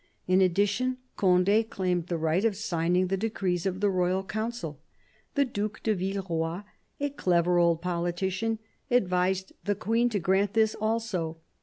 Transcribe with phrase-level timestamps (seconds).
[0.27, 4.81] In addition, Conde claimed the right of signing the decrees of the Royal Council.
[5.35, 6.61] The Due de Villeroy,
[6.99, 8.57] a clever old politician,
[8.89, 11.37] advised the Queen to grant this also.